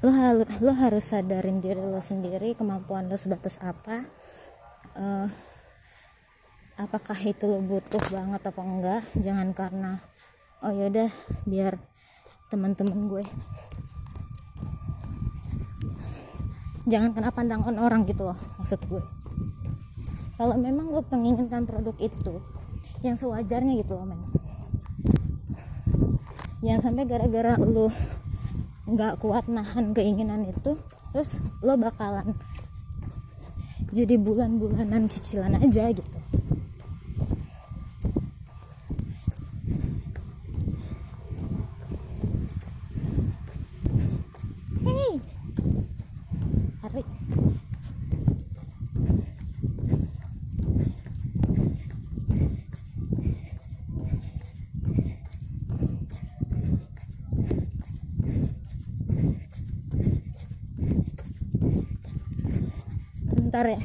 [0.04, 4.04] lo harus lo harus sadarin diri lo sendiri kemampuan lo sebatas apa
[4.98, 5.28] uh,
[6.74, 9.02] apakah itu lo butuh banget apa enggak.
[9.18, 9.92] Jangan karena
[10.64, 11.10] oh yaudah
[11.46, 11.78] biar
[12.52, 13.24] teman-teman gue.
[16.84, 19.02] Jangan kena pandangan orang gitu loh maksud gue.
[20.34, 22.42] Kalau memang lo menginginkan produk itu
[23.04, 24.32] yang sewajarnya gitu loh memang
[26.64, 27.92] jangan sampai gara-gara lo
[28.88, 30.80] nggak kuat nahan keinginan itu
[31.12, 32.32] terus lo bakalan
[33.92, 36.18] jadi bulan-bulanan cicilan aja gitu
[63.54, 63.78] bentar ya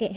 [0.00, 0.16] Oke.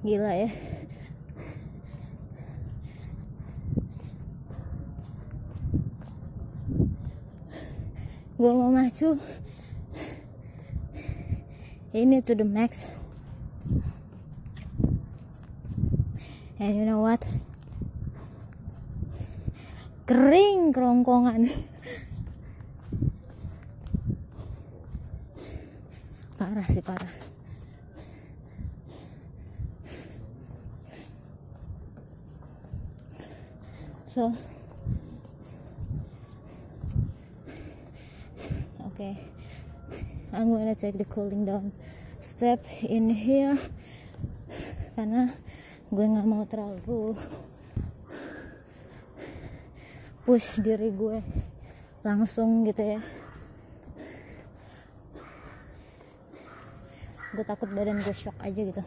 [0.00, 0.48] Gila ya.
[8.40, 9.20] Gue mau maju.
[11.92, 12.99] Ini to the max.
[16.60, 17.24] And you know what?
[20.04, 21.48] Kering kerongkongan.
[26.36, 27.08] Parah sih parah.
[34.04, 34.36] So
[38.92, 39.16] okay.
[40.36, 41.72] I'm gonna take the cooling down
[42.20, 43.56] step in here.
[44.92, 45.32] Karena
[45.90, 47.18] gue nggak mau terlalu
[50.22, 51.18] push diri gue
[52.06, 53.00] langsung gitu ya.
[57.34, 58.82] Gue takut badan gue shock aja gitu.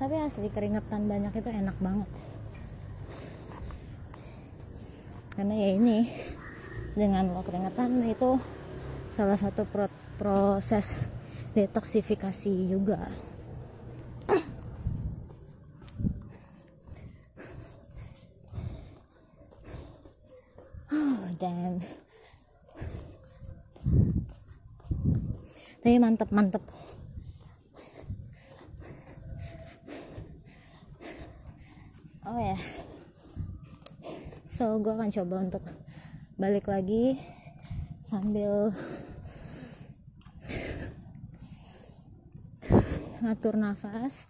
[0.00, 2.08] Tapi asli keringetan banyak itu enak banget.
[5.36, 6.08] Karena ya ini
[6.96, 8.40] dengan lo keringetan itu
[9.12, 10.96] salah satu pro proses
[11.52, 13.12] detoksifikasi juga.
[20.92, 21.84] Oh damn.
[25.82, 26.64] Tapi mantep mantep.
[32.22, 32.56] Oh ya.
[34.54, 35.64] So gue akan coba untuk
[36.40, 37.20] balik lagi
[38.06, 38.72] sambil
[43.22, 44.26] ngatur nafas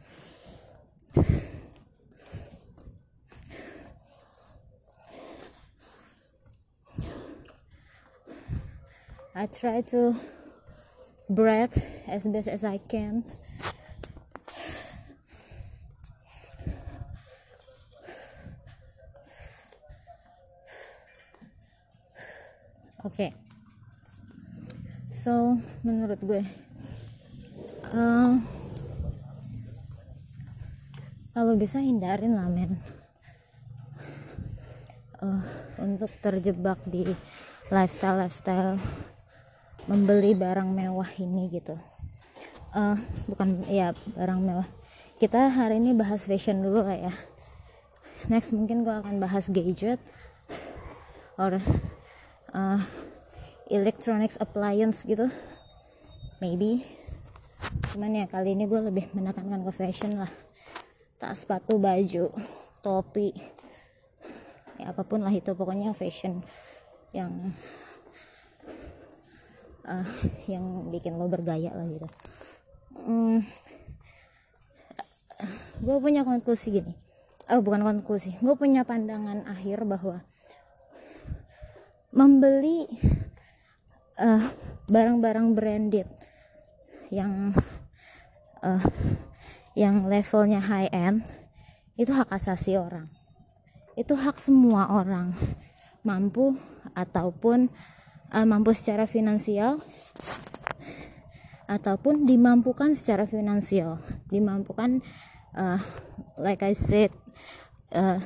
[9.32, 10.12] I try to
[11.24, 11.72] breathe
[12.04, 13.24] as best as I can
[23.00, 23.32] oke okay.
[25.08, 26.44] so menurut gue
[27.96, 28.36] uh,
[31.32, 32.76] kalau bisa hindarin lah men.
[35.22, 35.40] Uh,
[35.80, 37.06] untuk terjebak di
[37.70, 38.74] lifestyle lifestyle
[39.86, 41.78] membeli barang mewah ini gitu.
[42.76, 42.98] Uh,
[43.30, 44.68] bukan ya barang mewah.
[45.16, 47.14] Kita hari ini bahas fashion dulu lah ya.
[48.28, 50.02] Next mungkin gue akan bahas gadget
[51.38, 51.62] or
[52.52, 52.80] uh,
[53.70, 55.30] electronics appliance gitu.
[56.42, 56.82] Maybe.
[57.94, 60.30] Cuman ya kali ini gue lebih menekankan ke fashion lah
[61.22, 62.34] tas sepatu baju
[62.82, 63.30] topi
[64.82, 66.42] ya apa pun lah itu pokoknya fashion
[67.14, 67.30] yang
[69.86, 70.08] uh,
[70.50, 72.08] yang bikin lo bergaya lah gitu.
[72.98, 73.46] Hmm,
[75.78, 76.92] gue punya konklusi gini.
[77.54, 78.34] Oh bukan konklusi.
[78.42, 80.26] Gue punya pandangan akhir bahwa
[82.12, 82.86] membeli
[84.20, 84.44] eh,
[84.86, 86.08] barang-barang branded
[87.08, 87.56] yang
[88.60, 88.84] uh,
[89.72, 91.24] yang levelnya high end
[91.96, 93.08] itu hak asasi orang.
[93.96, 95.36] Itu hak semua orang
[96.02, 96.56] mampu
[96.96, 97.70] ataupun
[98.32, 99.78] uh, mampu secara finansial
[101.68, 104.00] ataupun dimampukan secara finansial.
[104.28, 105.00] Dimampukan
[105.56, 105.80] uh,
[106.36, 107.12] like I said
[107.92, 108.20] uh,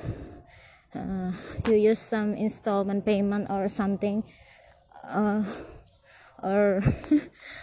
[0.95, 1.31] uh,
[1.69, 4.23] you use some installment payment or something
[5.07, 5.43] uh,
[6.43, 6.83] or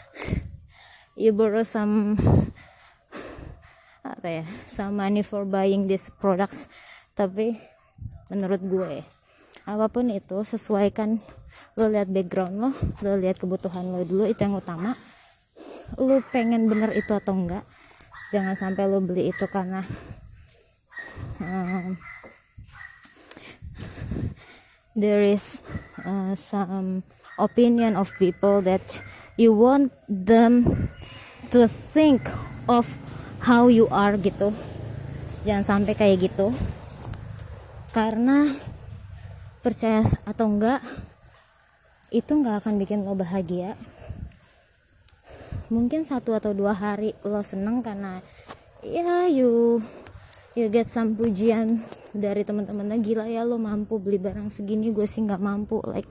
[1.20, 2.18] you borrow some
[4.04, 6.68] apa ya some money for buying these products.
[7.16, 7.56] Tapi
[8.28, 8.94] menurut gue
[9.64, 11.24] apa pun itu sesuaikan
[11.80, 15.00] lo lihat background lo lo lihat kebutuhan lo dulu itu yang utama.
[15.96, 17.64] Lo pengen bener itu atau enggak
[18.34, 19.86] jangan sampai lo beli itu karena
[21.38, 21.96] um,
[24.98, 25.62] there is
[26.02, 27.06] uh, some
[27.38, 28.82] opinion of people that
[29.38, 30.90] you want them
[31.54, 32.26] to think
[32.66, 32.90] of
[33.44, 34.56] how you are gitu.
[35.44, 36.56] Jangan sampai kayak gitu.
[37.92, 38.48] Karena
[39.60, 40.80] percaya atau enggak
[42.10, 43.76] itu nggak akan bikin lo bahagia.
[45.68, 48.24] Mungkin satu atau dua hari lo seneng karena
[48.84, 49.84] ya you
[50.56, 51.82] you get some pujian
[52.14, 56.10] dari teman-teman gila ya lo mampu beli barang segini gue sih nggak mampu like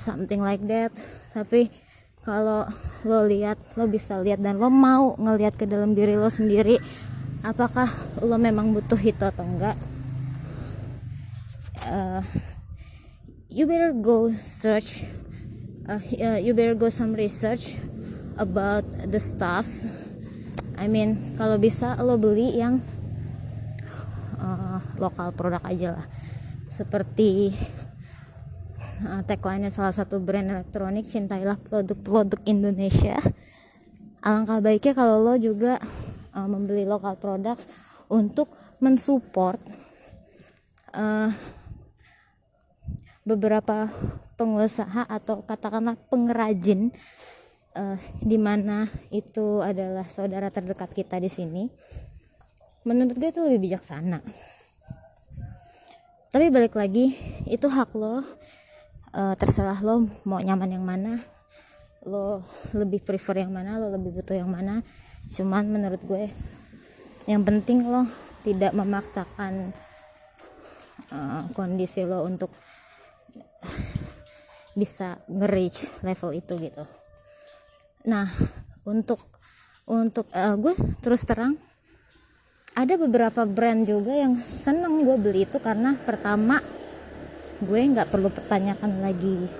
[0.00, 0.94] something like that.
[1.36, 1.87] Tapi
[2.28, 2.68] kalau
[3.08, 6.76] lo lihat lo bisa lihat dan lo mau ngelihat ke dalam diri lo sendiri
[7.40, 7.88] apakah
[8.20, 9.80] lo memang butuh itu atau enggak?
[11.88, 12.20] Uh,
[13.48, 15.08] you better go search
[15.88, 17.80] uh, uh, you better go some research
[18.36, 19.88] about the stuffs
[20.76, 22.84] I mean kalau bisa lo beli yang
[24.36, 26.06] uh, lokal produk aja lah.
[26.68, 27.56] Seperti
[29.06, 33.18] uh, tagline salah satu brand elektronik cintailah produk-produk Indonesia.
[34.24, 35.78] Alangkah baiknya kalau lo juga
[36.34, 37.70] uh, membeli lokal products
[38.10, 38.50] untuk
[38.82, 39.60] mensupport
[40.94, 41.30] uh,
[43.22, 43.90] beberapa
[44.38, 46.94] pengusaha atau katakanlah pengrajin
[47.76, 51.68] uh, di mana itu adalah saudara terdekat kita di sini.
[52.86, 54.22] Menurut gue itu lebih bijaksana.
[56.28, 57.16] Tapi balik lagi
[57.48, 58.20] itu hak lo
[59.14, 61.20] uh, terserah lo mau nyaman yang mana
[62.08, 62.40] lo
[62.72, 64.80] lebih prefer yang mana lo lebih butuh yang mana.
[65.28, 66.30] Cuman menurut gue
[67.28, 68.08] yang penting lo
[68.46, 69.76] tidak memaksakan
[71.12, 72.48] uh, kondisi lo untuk
[74.78, 76.84] bisa nge-reach level itu gitu.
[78.08, 78.30] Nah
[78.88, 79.20] untuk
[79.84, 80.72] untuk uh, gue
[81.04, 81.58] terus terang
[82.78, 86.62] ada beberapa brand juga yang seneng gue beli itu karena pertama
[87.58, 89.50] gue nggak perlu pertanyakan lagi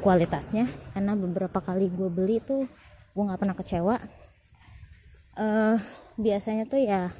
[0.00, 0.64] kualitasnya
[0.96, 2.64] karena beberapa kali gue beli itu
[3.12, 3.96] gue nggak pernah kecewa.
[5.38, 5.76] Uh,
[6.16, 7.12] biasanya tuh ya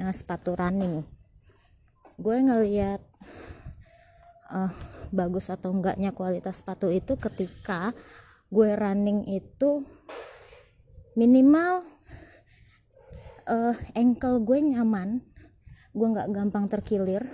[0.00, 1.04] uh, sepatu running.
[2.16, 3.04] Gue ngeliat
[4.48, 4.72] uh,
[5.12, 7.92] bagus atau enggaknya kualitas sepatu itu ketika
[8.48, 9.84] gue running itu
[11.12, 11.84] minimal
[13.44, 15.20] uh, ankle gue nyaman
[15.92, 17.28] gue nggak gampang terkilir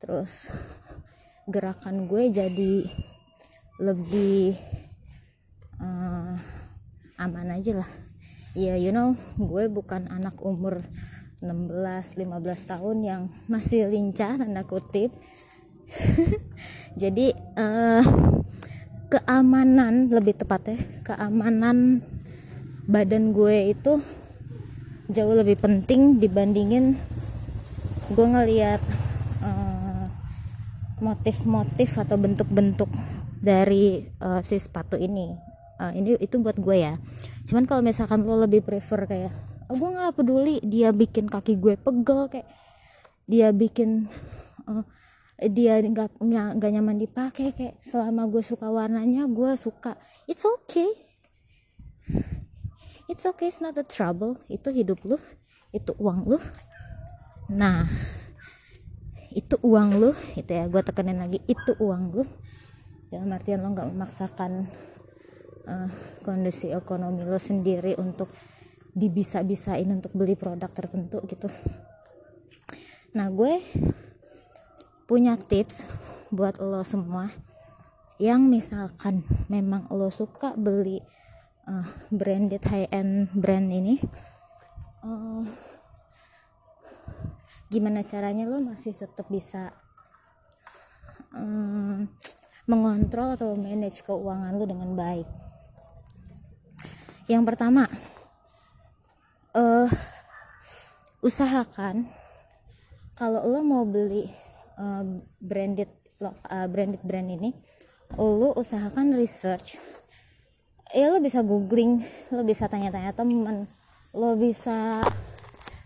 [0.00, 0.48] terus
[1.52, 2.88] gerakan gue jadi
[3.80, 4.56] lebih
[5.80, 6.34] uh,
[7.20, 7.90] aman aja lah.
[8.56, 10.82] Ya yeah, you know gue bukan anak umur
[11.40, 12.16] 16-15
[12.68, 15.14] tahun yang masih lincah tanda kutip.
[17.02, 18.04] Jadi uh,
[19.10, 21.98] keamanan lebih tepat ya keamanan
[22.86, 23.98] badan gue itu
[25.10, 26.94] jauh lebih penting dibandingin
[28.14, 28.78] gue ngeliat
[31.00, 32.88] motif-motif atau bentuk-bentuk
[33.40, 35.32] dari uh, si sepatu ini.
[35.80, 36.94] Uh, ini itu buat gue ya.
[37.48, 39.32] Cuman kalau misalkan lo lebih prefer kayak
[39.72, 42.48] oh, gue nggak peduli dia bikin kaki gue pegel kayak
[43.24, 44.10] dia bikin
[44.68, 44.84] uh,
[45.40, 46.20] dia nggak
[46.60, 49.96] nggak nyaman dipakai kayak selama gue suka warnanya gue suka.
[50.28, 50.90] It's okay.
[53.08, 54.36] It's okay it's not a trouble.
[54.52, 55.16] Itu hidup lu
[55.72, 56.38] itu uang lu.
[57.48, 57.88] Nah
[59.30, 62.22] itu uang lu itu ya gue tekenin lagi itu uang lu.
[63.10, 64.70] Dalam artian lo nggak memaksakan
[65.66, 65.90] uh,
[66.22, 68.30] kondisi ekonomi lo sendiri untuk
[68.94, 71.46] dibisa-bisain untuk beli produk tertentu gitu.
[73.14, 73.58] Nah gue
[75.10, 75.82] punya tips
[76.30, 77.30] buat lo semua
[78.22, 81.02] yang misalkan memang lo suka beli
[81.66, 83.98] uh, branded high end brand ini
[85.02, 85.42] uh,
[87.70, 89.70] gimana caranya lo masih tetap bisa
[91.30, 92.10] um,
[92.66, 95.28] mengontrol atau manage keuangan lo dengan baik?
[97.30, 97.86] Yang pertama
[99.54, 99.86] uh,
[101.22, 102.10] usahakan
[103.14, 104.26] kalau lo mau beli
[104.74, 105.06] uh,
[105.38, 107.54] branded uh, branded brand ini
[108.18, 109.78] lo usahakan research.
[110.90, 112.02] Ya lo bisa googling
[112.34, 113.70] lo bisa tanya-tanya temen
[114.10, 114.98] lo bisa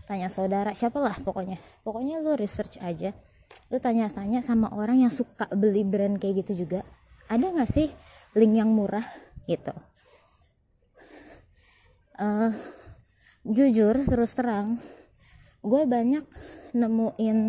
[0.05, 1.57] tanya saudara siapa lah pokoknya.
[1.81, 3.13] Pokoknya lo research aja.
[3.69, 6.85] Lo tanya-tanya sama orang yang suka beli brand kayak gitu juga.
[7.29, 7.89] Ada nggak sih
[8.37, 9.05] link yang murah
[9.49, 9.73] gitu?
[12.15, 12.53] Uh,
[13.43, 14.79] jujur terus terang
[15.59, 16.23] gue banyak
[16.71, 17.39] nemuin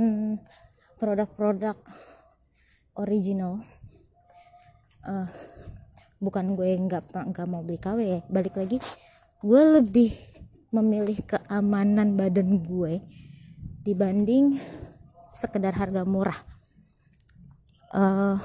[0.98, 1.78] produk-produk
[2.98, 3.62] original.
[5.06, 5.28] Uh,
[6.16, 8.80] bukan gue nggak nggak mau beli KW ya balik lagi
[9.44, 10.16] gue lebih
[10.76, 13.00] memilih keamanan badan gue
[13.86, 14.60] dibanding
[15.32, 16.36] sekedar harga murah.
[17.96, 18.36] Uh,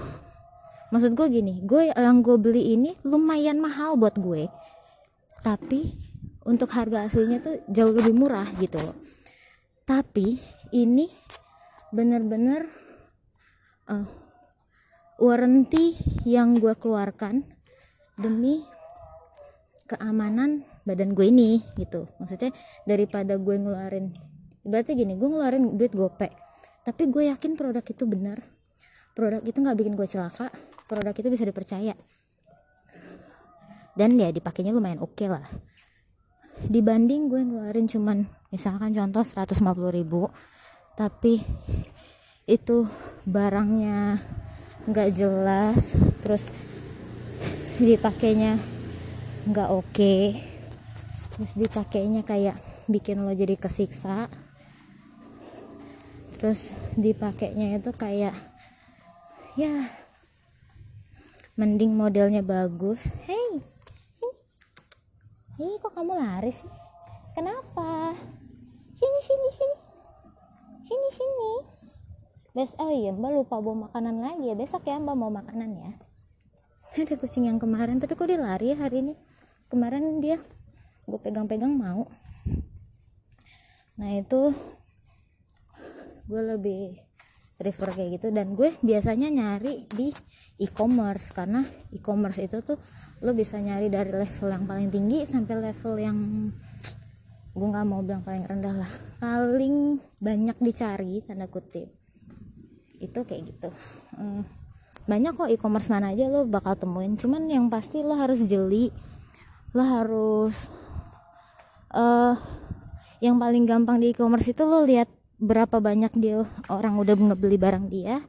[0.94, 4.48] maksud gue gini gue yang gue beli ini lumayan mahal buat gue.
[5.42, 5.92] Tapi
[6.48, 8.80] untuk harga aslinya tuh jauh lebih murah gitu.
[9.84, 10.40] Tapi
[10.72, 11.10] ini
[11.92, 12.70] bener-bener
[13.92, 14.08] uh,
[15.20, 17.44] warranty yang gue keluarkan
[18.16, 18.64] demi
[19.86, 22.10] keamanan badan gue ini gitu.
[22.18, 22.52] Maksudnya
[22.86, 24.14] daripada gue ngeluarin
[24.62, 26.30] berarti gini gue ngeluarin duit gope
[26.86, 28.42] tapi gue yakin produk itu benar.
[29.14, 30.50] Produk itu nggak bikin gue celaka
[30.90, 31.94] produk itu bisa dipercaya.
[33.92, 35.46] Dan ya dipakainya lumayan oke okay lah.
[36.66, 39.62] Dibanding gue ngeluarin cuman misalkan contoh 150
[39.96, 40.28] ribu
[41.00, 41.40] tapi
[42.46, 42.84] itu
[43.24, 44.20] barangnya
[44.92, 46.52] nggak jelas terus
[47.80, 48.60] dipakainya
[49.48, 50.51] nggak oke okay.
[51.42, 52.54] Terus dipakainya kayak
[52.86, 54.30] bikin lo jadi kesiksa
[56.38, 58.38] terus dipakainya itu kayak
[59.58, 59.90] ya
[61.58, 63.66] mending modelnya bagus hey
[65.62, 66.66] Ih, kok kamu lari sih?
[67.38, 68.18] Kenapa?
[68.98, 69.78] Sini, sini, sini.
[70.82, 71.54] Sini, sini.
[72.58, 74.58] Bes, oh iya, Mbak lupa bawa makanan lagi ya.
[74.58, 75.92] Besok ya Mbak mau makanan ya
[77.00, 79.14] ada kucing yang kemarin tapi kok dia lari ya hari ini
[79.72, 80.44] kemarin dia
[81.12, 82.08] gue pegang-pegang mau.
[84.00, 84.56] Nah itu
[86.32, 86.96] gue lebih
[87.60, 88.28] prefer kayak gitu.
[88.32, 90.10] Dan gue biasanya nyari di
[90.58, 91.62] e-commerce karena
[91.94, 92.82] e-commerce itu tuh
[93.22, 96.18] lo bisa nyari dari level yang paling tinggi sampai level yang
[97.52, 98.92] gue nggak mau bilang paling rendah lah.
[99.20, 101.92] Paling banyak dicari tanda kutip.
[102.98, 103.70] Itu kayak gitu.
[104.18, 104.42] Uh,
[105.06, 107.14] banyak kok e-commerce mana aja lo bakal temuin.
[107.20, 108.90] Cuman yang pasti lo harus jeli.
[109.78, 110.72] Lo harus
[111.94, 112.36] uh,
[113.22, 115.08] yang paling gampang di e-commerce itu lo lihat
[115.42, 118.24] berapa banyak dia orang udah ngebeli barang dia.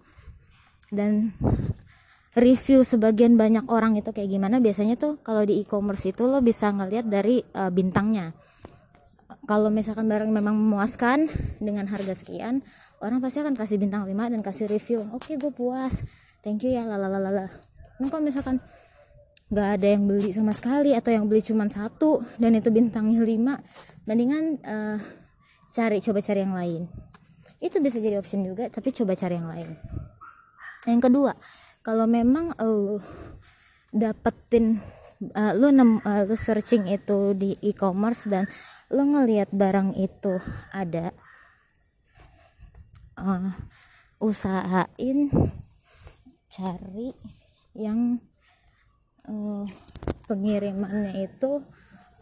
[0.92, 1.32] Dan
[2.36, 4.60] review sebagian banyak orang itu kayak gimana.
[4.60, 8.36] Biasanya tuh kalau di e-commerce itu lo bisa ngeliat dari uh, bintangnya.
[9.48, 11.26] Kalau misalkan barang memang memuaskan
[11.58, 12.62] dengan harga sekian
[13.02, 15.02] orang pasti akan kasih bintang 5 dan kasih review.
[15.10, 16.06] Oke okay, gue puas.
[16.46, 17.50] Thank you ya lalalala
[18.10, 18.58] kalau misalkan
[19.52, 24.08] nggak ada yang beli sama sekali atau yang beli cuma satu dan itu bintangnya 5
[24.08, 24.96] mendingan uh,
[25.68, 26.82] cari coba cari yang lain.
[27.60, 29.68] Itu bisa jadi option juga tapi coba cari yang lain.
[30.88, 31.32] Yang kedua
[31.84, 32.96] kalau memang lu
[33.92, 34.80] dapetin
[35.36, 38.48] uh, lu nem, uh, lu searching itu di e-commerce dan
[38.88, 40.40] lu ngelihat barang itu
[40.72, 41.12] ada
[43.20, 43.52] uh,
[44.16, 45.28] usahain
[46.48, 47.12] cari
[47.76, 48.20] yang
[49.28, 49.64] uh,
[50.26, 51.62] pengirimannya itu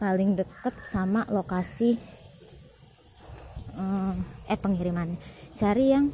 [0.01, 1.97] paling deket sama lokasi
[3.77, 4.13] uh,
[4.49, 5.13] eh pengiriman
[5.53, 6.09] cari yang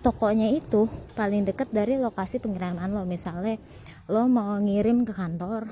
[0.00, 0.86] tokonya itu
[1.18, 3.02] paling deket dari lokasi pengiriman lo.
[3.04, 3.58] Misalnya
[4.06, 5.66] lo mau ngirim ke kantor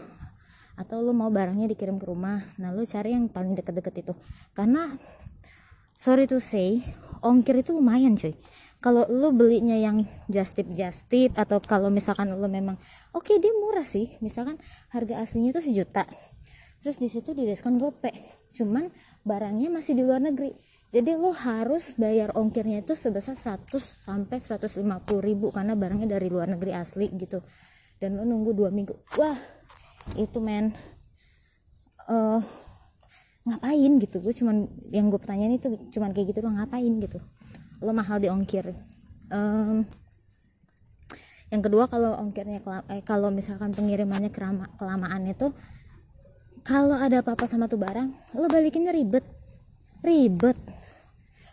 [0.74, 4.12] atau lo mau barangnya dikirim ke rumah nah lo cari yang paling deket-deket itu.
[4.52, 4.90] Karena
[5.94, 6.82] sorry to say
[7.22, 8.34] ongkir itu lumayan cuy
[8.85, 12.76] kalau lo belinya yang just tip just tip atau kalau misalkan lo memang
[13.16, 14.12] oke okay, dia murah sih.
[14.20, 14.61] Misalkan
[14.93, 16.05] harga aslinya itu sejuta.
[16.85, 18.12] Terus di situ di diskon gope
[18.53, 18.93] cuman
[19.24, 20.53] barangnya masih di luar negeri.
[20.93, 23.72] Jadi lo harus bayar ongkirnya itu sebesar 100
[24.05, 24.85] sampai 150
[25.24, 27.41] ribu karena barangnya dari luar negeri asli gitu.
[27.97, 28.93] Dan lo nunggu dua minggu.
[29.16, 29.41] Wah
[30.20, 30.76] itu men.
[32.05, 32.45] Uh,
[33.49, 34.20] ngapain gitu?
[34.20, 37.24] Gue cuman yang gue pertanyaan itu cuman kayak gitu lo ngapain gitu
[37.83, 38.75] lo mahal di ongkir
[39.33, 39.87] um,
[41.55, 42.59] yang kedua kalau ongkirnya
[42.91, 45.55] eh, kalau misalkan pengirimannya kelama, kelamaan itu
[46.66, 49.22] kalau ada apa-apa sama tuh barang lo balikinnya ribet.
[50.03, 50.59] Ribet.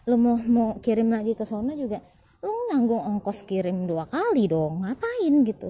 [0.09, 2.01] Lu mau mau kirim lagi ke sana juga
[2.41, 5.69] lu nanggung ongkos kirim dua kali dong ngapain gitu?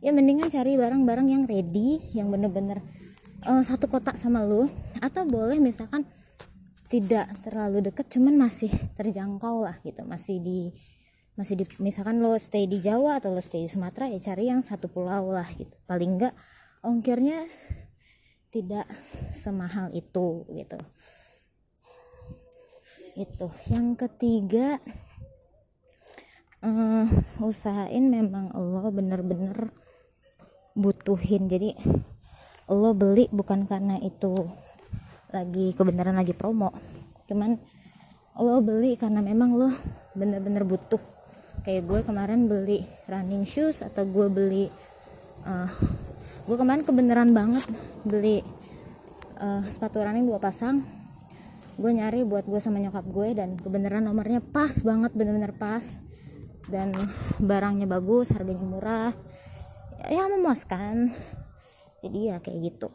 [0.00, 2.80] Ya mendingan cari barang-barang yang ready yang bener-bener
[3.44, 4.70] uh, satu kotak sama lu
[5.04, 6.08] atau boleh misalkan
[6.88, 10.02] tidak terlalu deket cuman masih terjangkau lah gitu.
[10.08, 10.72] Masih di
[11.38, 14.64] masih di misalkan lo stay di Jawa atau lo stay di Sumatera ya cari yang
[14.64, 15.76] satu pulau lah gitu.
[15.86, 16.34] Paling enggak
[16.82, 17.44] ongkirnya
[18.48, 18.88] tidak
[19.30, 20.78] semahal itu gitu.
[23.14, 23.46] Itu.
[23.68, 24.80] Yang ketiga
[26.64, 27.06] uh,
[27.44, 29.70] usahain memang Allah bener-bener
[30.72, 31.52] butuhin.
[31.52, 31.76] Jadi
[32.72, 34.48] lo beli bukan karena itu
[35.32, 36.72] lagi kebenaran lagi promo.
[37.28, 37.56] Cuman
[38.38, 39.68] lo beli karena memang lo
[40.14, 41.00] bener-bener butuh.
[41.66, 44.64] Kayak gue kemarin beli running shoes atau gue beli
[45.44, 45.68] uh,
[46.48, 47.66] gue kemarin kebenaran banget
[48.06, 48.40] beli
[49.42, 50.80] uh, sepatu running dua pasang.
[51.78, 55.84] Gue nyari buat gue sama nyokap gue dan kebenaran nomornya pas banget bener-bener pas.
[56.68, 56.92] Dan
[57.40, 59.12] barangnya bagus harganya murah.
[60.08, 61.10] Ya memuaskan
[62.02, 62.88] jadi ya kayak gitu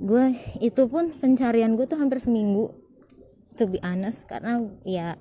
[0.00, 0.32] gue
[0.64, 2.72] itu pun pencarian gue tuh hampir seminggu
[3.60, 4.24] to be honest.
[4.24, 4.56] Karena
[4.88, 5.20] ya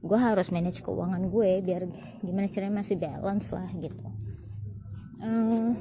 [0.00, 1.88] gue harus manage keuangan gue biar
[2.20, 4.06] gimana caranya masih balance lah gitu.
[5.24, 5.76] Um,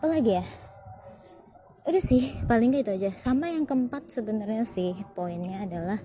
[0.00, 0.44] apa lagi ya?
[1.86, 3.10] Udah sih paling gak itu aja.
[3.14, 6.00] Sama yang keempat sebenarnya sih poinnya adalah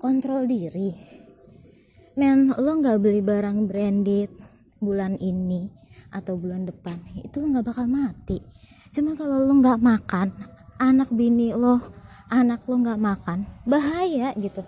[0.00, 0.96] kontrol diri.
[2.18, 4.32] Men lo nggak beli barang branded
[4.82, 5.70] bulan ini
[6.10, 8.40] atau bulan depan itu lo nggak bakal mati
[8.94, 10.28] cuman kalau lo nggak makan
[10.78, 11.82] anak bini lo
[12.28, 14.62] anak lo nggak makan bahaya gitu.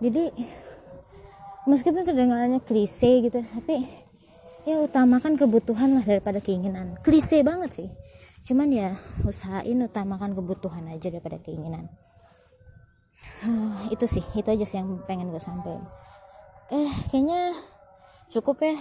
[0.00, 0.32] Jadi
[1.68, 3.84] meskipun kedengarannya klise gitu tapi
[4.64, 6.96] ya utamakan kebutuhan lah daripada keinginan.
[7.04, 7.88] Klise banget sih.
[8.40, 8.96] Cuman ya
[9.28, 11.88] usahain utamakan kebutuhan aja daripada keinginan.
[13.40, 15.84] Uh, itu sih itu aja sih yang pengen gue sampaikan.
[16.72, 17.56] Eh kayaknya
[18.32, 18.76] cukup ya.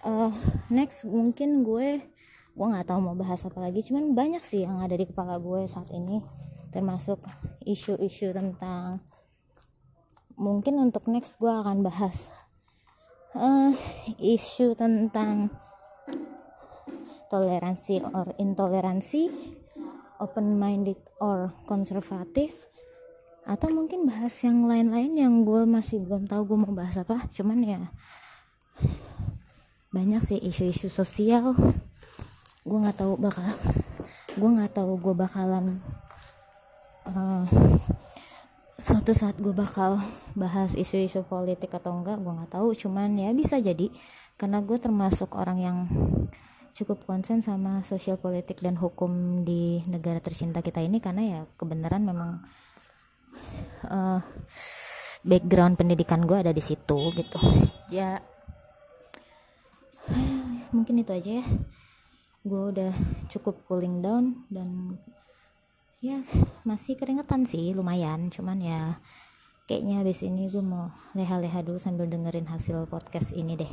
[0.00, 0.32] Uh,
[0.72, 2.00] next mungkin gue
[2.54, 5.64] gue nggak tahu mau bahas apa lagi cuman banyak sih yang ada di kepala gue
[5.64, 6.20] saat ini
[6.70, 7.22] termasuk
[7.66, 9.02] isu-isu tentang
[10.40, 12.30] mungkin untuk next gue akan bahas
[13.36, 13.74] uh,
[14.18, 15.52] isu tentang
[17.30, 19.30] toleransi or intoleransi
[20.18, 22.52] open minded or konservatif
[23.46, 27.58] atau mungkin bahas yang lain-lain yang gue masih belum tahu gue mau bahas apa cuman
[27.64, 27.82] ya
[29.90, 31.56] banyak sih isu-isu sosial
[32.60, 33.44] gue nggak tahu bakal
[34.36, 35.80] gue nggak tahu gue bakalan
[37.08, 37.48] uh,
[38.80, 40.00] suatu saat gue bakal
[40.32, 42.72] bahas isu-isu politik atau enggak gue nggak tahu.
[42.72, 43.92] Cuman ya bisa jadi
[44.40, 45.78] karena gue termasuk orang yang
[46.72, 52.08] cukup konsen sama sosial politik dan hukum di negara tercinta kita ini karena ya kebenaran
[52.08, 52.40] memang
[53.84, 54.20] uh,
[55.28, 57.38] background pendidikan gue ada di situ gitu.
[57.92, 58.24] Ya
[60.74, 61.46] mungkin itu aja ya
[62.46, 62.92] gue udah
[63.28, 64.96] cukup cooling down dan
[66.00, 66.24] ya
[66.64, 68.32] masih keringetan sih lumayan.
[68.32, 68.98] Cuman ya
[69.68, 73.72] kayaknya habis ini gue mau leha-leha dulu sambil dengerin hasil podcast ini deh.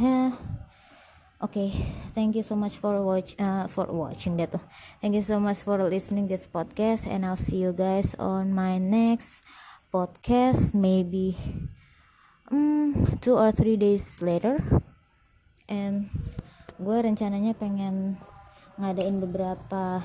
[0.00, 0.32] Ya
[1.44, 1.70] oke okay,
[2.14, 4.50] thank you so much for watch uh, for watching that
[5.02, 8.78] thank you so much for listening this podcast and I'll see you guys on my
[8.78, 9.42] next
[9.92, 11.34] podcast maybe
[12.52, 14.60] um, two or three days later.
[15.68, 16.10] And
[16.82, 18.18] gue rencananya pengen
[18.76, 20.02] ngadain beberapa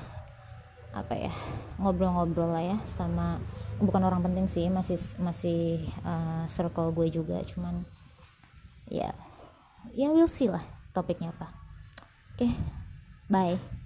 [0.93, 1.33] apa ya
[1.81, 3.41] ngobrol-ngobrol lah ya sama
[3.77, 7.85] bukan orang penting sih masih masih uh, circle gue juga cuman
[8.89, 9.13] ya
[9.93, 10.63] ya we'll see lah
[10.95, 11.53] topiknya apa.
[12.37, 12.51] Oke okay,
[13.29, 13.76] bye